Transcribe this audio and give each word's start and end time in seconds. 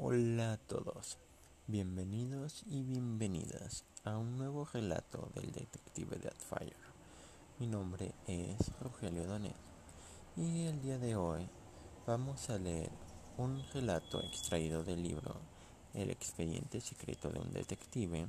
Hola 0.00 0.54
a 0.54 0.56
todos, 0.56 1.18
bienvenidos 1.68 2.64
y 2.66 2.82
bienvenidas 2.82 3.84
a 4.02 4.18
un 4.18 4.36
nuevo 4.36 4.64
relato 4.64 5.30
del 5.34 5.52
detective 5.52 6.16
Deadfire. 6.16 6.76
Mi 7.60 7.68
nombre 7.68 8.12
es 8.26 8.56
Rogelio 8.80 9.24
Donet 9.24 9.54
y 10.36 10.66
el 10.66 10.82
día 10.82 10.98
de 10.98 11.14
hoy 11.14 11.48
vamos 12.06 12.50
a 12.50 12.58
leer 12.58 12.90
un 13.38 13.62
relato 13.72 14.20
extraído 14.24 14.82
del 14.82 15.02
libro 15.02 15.36
El 15.94 16.10
expediente 16.10 16.80
secreto 16.80 17.30
de 17.30 17.38
un 17.38 17.52
detective, 17.52 18.26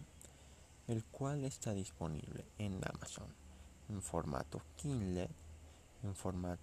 el 0.88 1.04
cual 1.06 1.44
está 1.46 1.74
disponible 1.74 2.46
en 2.60 2.80
Amazon 2.86 3.28
en 3.90 4.02
formato 4.02 4.62
Kindle, 4.78 5.30
en, 6.04 6.16
formato, 6.16 6.62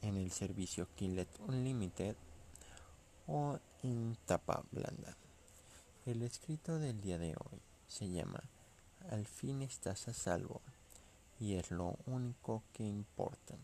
en 0.00 0.16
el 0.16 0.30
servicio 0.30 0.88
Kindle 0.96 1.28
Unlimited 1.46 2.16
o 3.26 3.58
en 3.82 4.16
tapa 4.26 4.62
blanda. 4.70 5.16
El 6.06 6.22
escrito 6.22 6.78
del 6.78 7.00
día 7.00 7.18
de 7.18 7.30
hoy 7.30 7.60
se 7.88 8.08
llama 8.08 8.40
Al 9.10 9.26
fin 9.26 9.62
estás 9.62 10.06
a 10.06 10.12
salvo 10.12 10.60
y 11.40 11.54
es 11.54 11.72
lo 11.72 11.96
único 12.06 12.62
que 12.72 12.84
importa. 12.84 13.56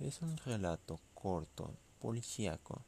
Es 0.00 0.22
un 0.22 0.36
relato 0.38 0.98
corto, 1.14 1.70
policíaco, 2.00 2.82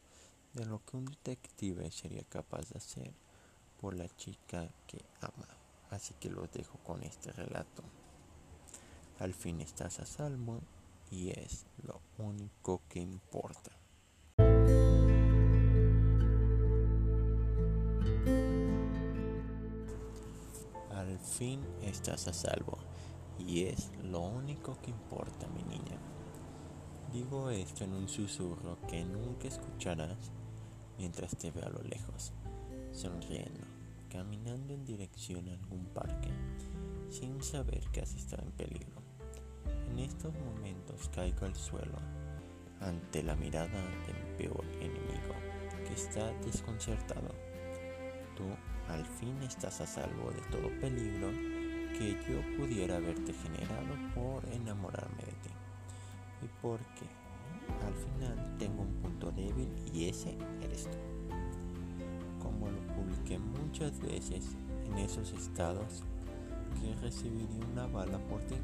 de 0.54 0.64
lo 0.64 0.82
que 0.84 0.96
un 0.96 1.04
detective 1.04 1.90
sería 1.90 2.24
capaz 2.24 2.70
de 2.70 2.78
hacer 2.78 3.12
por 3.80 3.94
la 3.94 4.08
chica 4.16 4.68
que 4.86 5.04
ama. 5.20 5.48
Así 5.90 6.14
que 6.18 6.30
los 6.30 6.50
dejo 6.52 6.78
con 6.78 7.02
este 7.02 7.32
relato. 7.32 7.82
Al 9.18 9.34
fin 9.34 9.60
estás 9.60 10.00
a 10.00 10.06
salvo 10.06 10.60
y 11.10 11.30
es 11.30 11.66
lo 11.86 12.00
único 12.18 12.80
que 12.88 13.00
importa. 13.00 13.72
Fin 21.26 21.60
estás 21.82 22.28
a 22.28 22.32
salvo 22.32 22.78
y 23.38 23.64
es 23.64 23.90
lo 24.02 24.20
único 24.20 24.78
que 24.80 24.90
importa, 24.90 25.46
mi 25.48 25.62
niña. 25.64 25.98
Digo 27.12 27.50
esto 27.50 27.84
en 27.84 27.92
un 27.92 28.08
susurro 28.08 28.78
que 28.88 29.04
nunca 29.04 29.48
escucharás 29.48 30.32
mientras 30.98 31.36
te 31.36 31.50
veo 31.50 31.66
a 31.66 31.70
lo 31.70 31.82
lejos, 31.82 32.32
sonriendo, 32.92 33.64
caminando 34.10 34.72
en 34.72 34.84
dirección 34.84 35.48
a 35.48 35.52
algún 35.52 35.84
parque, 35.86 36.30
sin 37.10 37.42
saber 37.42 37.80
que 37.92 38.00
has 38.00 38.14
estado 38.14 38.42
en 38.42 38.52
peligro. 38.52 39.02
En 39.90 39.98
estos 39.98 40.32
momentos 40.34 41.08
caigo 41.14 41.46
al 41.46 41.54
suelo 41.54 41.98
ante 42.80 43.22
la 43.22 43.36
mirada 43.36 43.68
de 43.68 44.12
mi 44.12 44.36
peor 44.38 44.64
enemigo, 44.80 45.34
que 45.86 45.94
está 45.94 46.32
desconcertado. 46.44 47.45
Tú 48.36 48.44
al 48.88 49.04
fin 49.04 49.42
estás 49.42 49.80
a 49.80 49.86
salvo 49.86 50.30
de 50.30 50.40
todo 50.50 50.68
peligro 50.80 51.30
que 51.98 52.12
yo 52.28 52.40
pudiera 52.56 52.96
haberte 52.96 53.32
generado 53.32 53.94
por 54.14 54.44
enamorarme 54.52 55.22
de 55.24 55.32
ti. 55.32 55.50
Y 56.42 56.48
porque 56.60 57.06
al 57.84 57.94
final 57.94 58.58
tengo 58.58 58.82
un 58.82 58.94
punto 58.96 59.32
débil 59.32 59.68
y 59.92 60.08
ese 60.08 60.36
eres 60.62 60.84
tú. 60.84 60.98
Como 62.42 62.70
lo 62.70 62.80
publiqué 62.94 63.38
muchas 63.38 63.98
veces 64.00 64.56
en 64.84 64.98
esos 64.98 65.32
estados, 65.32 66.04
que 66.80 66.94
recibiría 67.00 67.64
una 67.72 67.86
bala 67.86 68.18
por 68.28 68.42
ti 68.42 68.56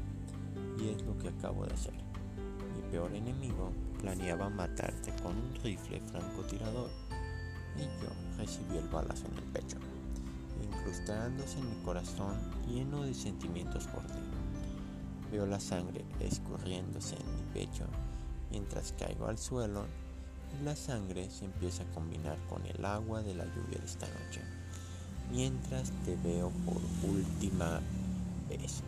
y 0.79 0.89
es 0.89 1.01
lo 1.01 1.17
que 1.17 1.29
acabo 1.29 1.65
de 1.65 1.73
hacer. 1.73 1.93
Mi 2.75 2.91
peor 2.91 3.13
enemigo 3.15 3.71
planeaba 3.99 4.49
matarte 4.49 5.11
con 5.23 5.35
un 5.35 5.55
rifle 5.63 5.99
francotirador 6.01 6.89
y 7.77 7.83
yo 8.01 8.09
recibí 8.37 8.77
el 8.77 8.87
balazo 8.87 9.25
en 9.27 9.37
el 9.37 9.43
pecho, 9.45 9.77
incrustándose 10.61 11.59
en 11.59 11.69
mi 11.69 11.83
corazón 11.83 12.37
lleno 12.67 13.03
de 13.03 13.13
sentimientos 13.13 13.87
por 13.87 14.03
ti. 14.03 14.19
Veo 15.31 15.45
la 15.45 15.59
sangre 15.59 16.05
escurriéndose 16.19 17.15
en 17.15 17.35
mi 17.35 17.53
pecho 17.53 17.85
mientras 18.51 18.93
caigo 18.93 19.27
al 19.27 19.37
suelo 19.37 19.85
y 20.59 20.63
la 20.63 20.75
sangre 20.75 21.29
se 21.31 21.45
empieza 21.45 21.83
a 21.83 21.91
combinar 21.93 22.37
con 22.47 22.65
el 22.67 22.85
agua 22.85 23.23
de 23.23 23.33
la 23.33 23.45
lluvia 23.45 23.79
de 23.79 23.85
esta 23.85 24.05
noche, 24.07 24.41
mientras 25.31 25.91
te 26.05 26.15
veo 26.17 26.51
por 26.65 26.81
última 27.09 27.81
vez. 28.47 28.83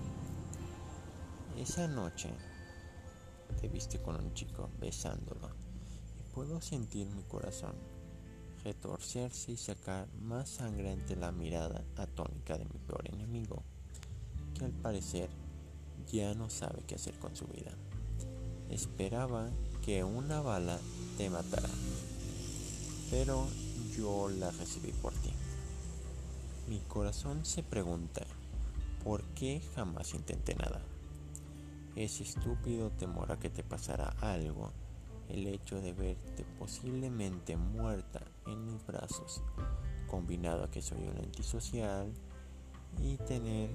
Esa 1.57 1.87
noche 1.87 2.29
te 3.59 3.67
viste 3.67 3.99
con 3.99 4.15
un 4.15 4.33
chico 4.33 4.69
besándolo 4.79 5.49
y 6.19 6.33
puedo 6.35 6.61
sentir 6.61 7.07
mi 7.09 7.23
corazón 7.23 7.73
retorcerse 8.65 9.51
y 9.51 9.57
sacar 9.57 10.07
más 10.15 10.49
sangre 10.49 10.91
ante 10.91 11.15
la 11.15 11.31
mirada 11.31 11.85
atónica 11.97 12.57
de 12.57 12.65
mi 12.65 12.79
peor 12.79 13.07
enemigo, 13.07 13.61
que 14.57 14.65
al 14.65 14.71
parecer 14.71 15.29
ya 16.11 16.33
no 16.33 16.49
sabe 16.49 16.83
qué 16.87 16.95
hacer 16.95 17.13
con 17.19 17.35
su 17.35 17.45
vida. 17.45 17.71
Esperaba 18.71 19.51
que 19.83 20.03
una 20.03 20.41
bala 20.41 20.79
te 21.15 21.29
matara, 21.29 21.69
pero 23.11 23.47
yo 23.95 24.29
la 24.29 24.49
recibí 24.49 24.91
por 24.93 25.13
ti. 25.13 25.31
Mi 26.67 26.79
corazón 26.79 27.45
se 27.45 27.61
pregunta, 27.61 28.25
¿por 29.03 29.23
qué 29.35 29.61
jamás 29.75 30.15
intenté 30.15 30.55
nada? 30.55 30.81
Ese 31.95 32.23
estúpido 32.23 32.89
temor 32.89 33.31
a 33.31 33.37
que 33.37 33.51
te 33.51 33.63
pasara 33.63 34.15
algo, 34.21 34.71
el 35.29 35.47
hecho 35.47 35.81
de 35.81 35.93
verte 35.93 36.45
posiblemente 36.59 37.57
muerta 37.57 38.21
en 38.45 38.65
mis 38.65 38.85
brazos, 38.85 39.41
combinado 40.07 40.63
a 40.63 40.71
que 40.71 40.81
soy 40.81 41.03
un 41.03 41.17
antisocial 41.17 42.11
y 43.01 43.17
tener 43.17 43.69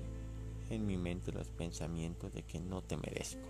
en 0.71 0.87
mi 0.87 0.97
mente 0.97 1.33
los 1.33 1.49
pensamientos 1.49 2.33
de 2.33 2.43
que 2.43 2.61
no 2.61 2.83
te 2.83 2.97
merezco. 2.97 3.47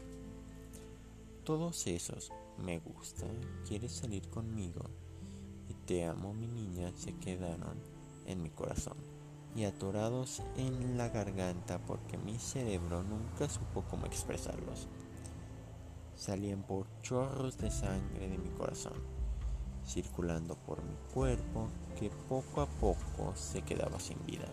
Todos 1.45 1.87
esos 1.87 2.33
me 2.59 2.79
gusta, 2.79 3.27
quieres 3.67 3.93
salir 3.93 4.29
conmigo 4.29 4.83
y 5.69 5.75
te 5.87 6.05
amo 6.05 6.35
mi 6.35 6.47
niña 6.47 6.93
se 6.97 7.15
quedaron 7.17 7.79
en 8.27 8.43
mi 8.43 8.51
corazón 8.51 8.97
y 9.55 9.65
atorados 9.65 10.43
en 10.57 10.97
la 10.97 11.09
garganta 11.09 11.79
porque 11.85 12.17
mi 12.19 12.39
cerebro 12.39 13.03
nunca 13.03 13.49
supo 13.49 13.85
cómo 13.91 14.07
expresarlos. 14.07 14.87
Salían 16.21 16.63
por 16.63 16.87
chorros 17.01 17.57
de 17.57 17.71
sangre 17.71 18.29
de 18.29 18.37
mi 18.37 18.51
corazón, 18.51 18.93
circulando 19.87 20.55
por 20.55 20.85
mi 20.85 20.95
cuerpo 21.15 21.69
que 21.99 22.11
poco 22.29 22.61
a 22.61 22.67
poco 22.67 23.35
se 23.35 23.63
quedaba 23.63 23.99
sin 23.99 24.19
vida, 24.27 24.45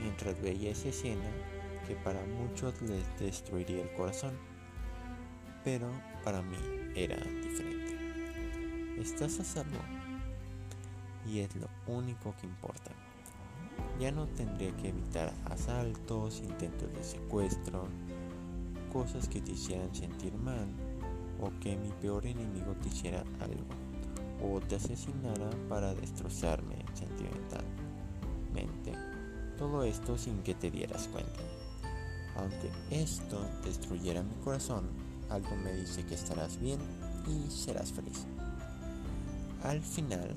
mientras 0.00 0.42
veía 0.42 0.72
esa 0.72 0.88
escena 0.88 1.30
que 1.86 1.94
para 1.94 2.26
muchos 2.26 2.82
les 2.82 3.04
destruiría 3.20 3.84
el 3.84 3.94
corazón, 3.94 4.36
pero 5.62 5.88
para 6.24 6.42
mí 6.42 6.56
era 6.96 7.18
diferente. 7.18 9.00
Estás 9.00 9.38
a 9.38 9.44
salvo 9.44 9.78
y 11.24 11.38
es 11.38 11.54
lo 11.54 11.68
único 11.86 12.34
que 12.40 12.48
importa. 12.48 12.90
Ya 14.00 14.10
no 14.10 14.26
tendría 14.26 14.76
que 14.76 14.88
evitar 14.88 15.32
asaltos, 15.44 16.40
intentos 16.40 16.92
de 16.92 17.04
secuestro, 17.04 17.86
cosas 18.94 19.28
que 19.28 19.40
te 19.40 19.50
hicieran 19.50 19.92
sentir 19.92 20.33
mal 20.44 20.68
o 21.40 21.50
que 21.60 21.76
mi 21.76 21.90
peor 22.00 22.26
enemigo 22.26 22.74
te 22.82 22.88
hiciera 22.88 23.24
algo 23.40 23.64
o 24.42 24.60
te 24.60 24.76
asesinara 24.76 25.50
para 25.68 25.94
destrozarme 25.94 26.76
sentimentalmente. 26.92 28.92
Todo 29.56 29.84
esto 29.84 30.18
sin 30.18 30.42
que 30.42 30.54
te 30.54 30.70
dieras 30.70 31.08
cuenta. 31.08 31.40
Aunque 32.36 32.70
esto 32.90 33.40
destruyera 33.64 34.22
mi 34.22 34.34
corazón, 34.44 34.88
algo 35.30 35.56
me 35.56 35.72
dice 35.72 36.04
que 36.04 36.14
estarás 36.14 36.60
bien 36.60 36.78
y 37.26 37.50
serás 37.50 37.92
feliz. 37.92 38.26
Al 39.62 39.80
final, 39.80 40.36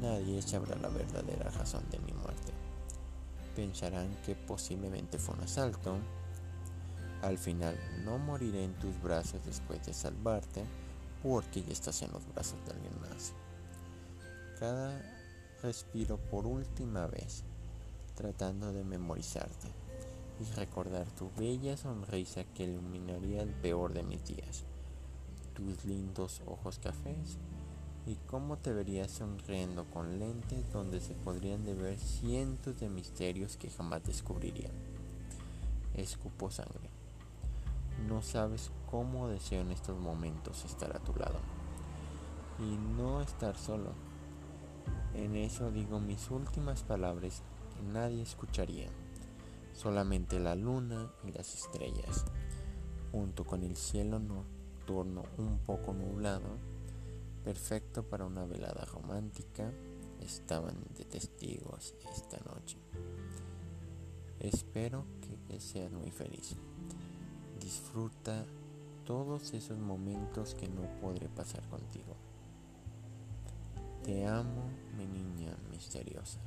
nadie 0.00 0.40
sabrá 0.42 0.76
la 0.76 0.88
verdadera 0.88 1.50
razón 1.50 1.82
de 1.90 1.98
mi 2.00 2.12
muerte 2.12 2.52
pensarán 3.54 4.08
que 4.24 4.34
posiblemente 4.34 5.18
fue 5.18 5.34
un 5.34 5.42
asalto. 5.42 5.96
Al 7.24 7.38
final 7.38 7.74
no 8.04 8.18
moriré 8.18 8.64
en 8.64 8.74
tus 8.74 9.00
brazos 9.00 9.40
después 9.46 9.82
de 9.86 9.94
salvarte 9.94 10.62
porque 11.22 11.62
ya 11.62 11.72
estás 11.72 12.02
en 12.02 12.12
los 12.12 12.22
brazos 12.34 12.62
de 12.66 12.72
alguien 12.72 13.00
más. 13.00 13.32
Cada 14.60 15.00
respiro 15.62 16.18
por 16.18 16.46
última 16.46 17.06
vez 17.06 17.42
tratando 18.14 18.74
de 18.74 18.84
memorizarte 18.84 19.68
y 20.38 20.54
recordar 20.54 21.06
tu 21.12 21.30
bella 21.38 21.78
sonrisa 21.78 22.44
que 22.44 22.64
iluminaría 22.64 23.40
el 23.40 23.54
peor 23.54 23.94
de 23.94 24.02
mis 24.02 24.22
días, 24.26 24.64
tus 25.54 25.82
lindos 25.86 26.42
ojos 26.44 26.78
cafés 26.78 27.38
y 28.04 28.16
cómo 28.26 28.58
te 28.58 28.74
verías 28.74 29.10
sonriendo 29.10 29.86
con 29.86 30.18
lentes 30.18 30.70
donde 30.74 31.00
se 31.00 31.14
podrían 31.14 31.64
ver 31.64 31.98
cientos 31.98 32.78
de 32.80 32.90
misterios 32.90 33.56
que 33.56 33.70
jamás 33.70 34.04
descubrirían. 34.04 34.72
Escupo 35.94 36.50
sangre. 36.50 37.03
No 38.08 38.20
sabes 38.22 38.70
cómo 38.90 39.28
deseo 39.28 39.62
en 39.62 39.70
estos 39.70 39.98
momentos 39.98 40.64
estar 40.64 40.94
a 40.94 41.00
tu 41.00 41.14
lado 41.14 41.38
y 42.58 42.76
no 42.96 43.20
estar 43.20 43.56
solo. 43.56 43.92
En 45.14 45.36
eso 45.36 45.70
digo 45.70 46.00
mis 46.00 46.30
últimas 46.30 46.82
palabras 46.82 47.42
que 47.74 47.82
nadie 47.82 48.22
escucharía, 48.22 48.88
solamente 49.72 50.38
la 50.38 50.54
luna 50.54 51.10
y 51.24 51.32
las 51.32 51.54
estrellas, 51.54 52.24
junto 53.12 53.44
con 53.44 53.62
el 53.62 53.76
cielo 53.76 54.18
nocturno 54.18 55.22
un 55.38 55.58
poco 55.58 55.92
nublado, 55.92 56.58
perfecto 57.44 58.02
para 58.02 58.26
una 58.26 58.44
velada 58.44 58.84
romántica, 58.84 59.72
estaban 60.20 60.76
de 60.96 61.04
testigos 61.04 61.94
esta 62.12 62.38
noche. 62.38 62.78
Espero 64.40 65.06
que 65.48 65.60
seas 65.60 65.92
muy 65.92 66.10
feliz. 66.10 66.56
Disfruta 67.64 68.44
todos 69.06 69.54
esos 69.54 69.78
momentos 69.78 70.54
que 70.54 70.68
no 70.68 70.82
podré 71.00 71.30
pasar 71.30 71.66
contigo. 71.68 72.14
Te 74.02 74.26
amo, 74.26 74.68
mi 74.98 75.06
niña 75.06 75.56
misteriosa. 75.70 76.40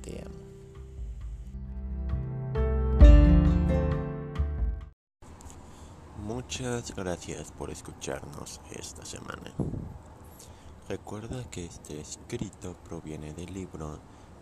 Te 0.00 0.22
amo. 0.22 0.40
Muchas 6.24 6.96
gracias 6.96 7.52
por 7.52 7.68
escucharnos 7.68 8.62
esta 8.70 9.04
semana. 9.04 9.52
Recuerda 10.88 11.44
que 11.50 11.66
este 11.66 12.00
escrito 12.00 12.74
proviene 12.88 13.34
del 13.34 13.52
libro 13.52 13.98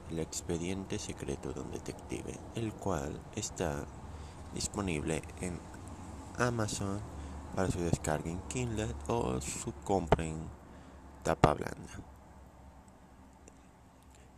El 0.09 0.21
expediente 0.21 1.01
secreto 1.01 1.53
de 1.53 1.63
un 1.63 1.73
detective, 1.73 2.39
el 2.55 2.73
cual 2.75 3.21
está 3.35 3.85
disponible 4.57 5.23
en 5.41 5.61
Amazon 6.39 7.01
para 7.55 7.71
su 7.71 7.79
descarga 7.81 8.31
en 8.31 8.41
Kindle 8.49 8.95
o 9.07 9.41
su 9.41 9.73
compra 9.85 10.25
en 10.25 10.49
tapa 11.23 11.55
blanda. 11.55 11.93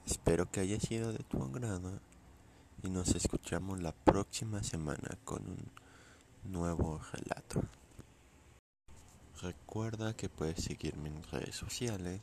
Espero 0.05 0.51
que 0.51 0.61
haya 0.61 0.79
sido 0.81 1.13
de 1.13 1.21
tu 1.21 1.43
agrado 1.43 2.01
y 2.83 2.91
nos 2.91 3.15
escuchamos 3.15 3.81
la 3.81 3.93
próxima 3.93 4.63
semana 4.63 5.17
con 5.25 5.43
un 5.47 5.71
nuevo 6.45 7.01
relato. 7.13 7.63
Recuerda 9.41 10.15
que 10.15 10.29
puedes 10.29 10.65
seguirme 10.65 11.11
en 11.11 11.23
redes 11.31 11.55
sociales 11.55 12.21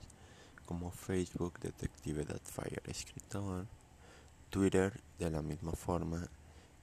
como 0.66 0.92
Facebook 0.92 1.60
Detective 1.60 2.26
Fire 2.44 2.84
Escritor, 2.88 3.68
Twitter 4.50 5.00
de 5.18 5.30
la 5.30 5.42
misma 5.42 5.72
forma, 5.72 6.28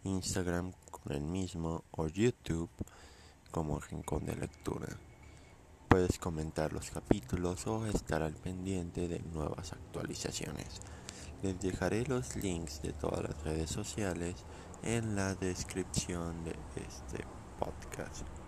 Instagram 0.05 0.73
con 0.91 1.13
el 1.13 1.23
mismo 1.23 1.85
o 1.93 2.09
YouTube 2.09 2.71
como 3.51 3.79
Rincón 3.79 4.27
de 4.27 4.37
Lectura. 4.37 4.89
Puedes 5.89 6.19
comentar 6.19 6.73
los 6.73 6.91
capítulos 6.91 7.67
o 7.67 7.87
estar 7.87 8.23
al 8.23 8.35
pendiente 8.35 9.09
de 9.09 9.21
nuevas 9.21 9.73
actualizaciones. 9.73 10.81
Les 11.43 11.61
dejaré 11.61 12.05
los 12.07 12.37
links 12.37 12.83
de 12.83 12.93
todas 12.93 13.23
las 13.23 13.43
redes 13.45 13.71
sociales 13.71 14.37
en 14.83 15.15
la 15.17 15.35
descripción 15.35 16.45
de 16.45 16.57
este 16.77 17.25
podcast. 17.59 18.42